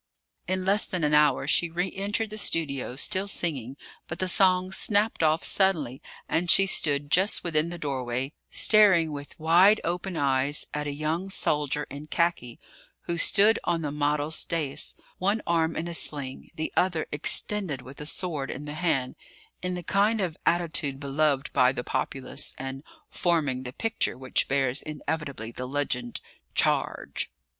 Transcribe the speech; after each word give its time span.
In 0.47 0.65
less 0.65 0.87
than 0.87 1.03
an 1.03 1.13
hour 1.13 1.45
she 1.45 1.69
re 1.69 1.91
entered 1.95 2.31
the 2.31 2.39
studio, 2.39 2.95
still 2.95 3.27
singing; 3.27 3.77
but 4.07 4.17
the 4.17 4.27
song 4.27 4.71
snapped 4.71 5.21
off 5.21 5.43
suddenly, 5.43 6.01
and 6.27 6.49
she 6.49 6.65
stood 6.65 7.11
just 7.11 7.43
within 7.43 7.69
the 7.69 7.77
doorway, 7.77 8.33
staring 8.49 9.11
with 9.11 9.39
wide 9.39 9.79
open 9.83 10.17
eyes 10.17 10.65
at 10.73 10.87
a 10.87 10.91
young 10.91 11.29
soldier 11.29 11.83
in 11.91 12.07
khaki 12.07 12.59
who 13.01 13.15
stood 13.19 13.59
on 13.63 13.83
the 13.83 13.91
model's 13.91 14.43
dais, 14.43 14.95
one 15.19 15.43
arm 15.45 15.75
in 15.75 15.87
a 15.87 15.93
sling, 15.93 16.49
the 16.55 16.73
other 16.75 17.05
extended 17.11 17.83
with 17.83 18.01
a 18.01 18.07
sword 18.07 18.49
in 18.49 18.65
the 18.65 18.73
hand, 18.73 19.15
in 19.61 19.75
the 19.75 19.83
kind 19.83 20.19
of 20.19 20.35
attitude 20.47 20.99
beloved 20.99 21.53
by 21.53 21.71
the 21.71 21.83
populace, 21.83 22.55
and 22.57 22.81
forming 23.11 23.61
the 23.61 23.71
picture 23.73 24.17
which 24.17 24.47
bears 24.47 24.81
inevitably 24.81 25.51
the 25.51 25.67
legend, 25.67 26.21
"Charge!" 26.55 27.31